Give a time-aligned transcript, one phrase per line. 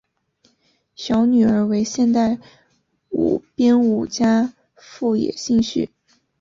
[0.95, 2.39] 小女儿为现代
[3.11, 5.91] 舞编舞家富野幸绪。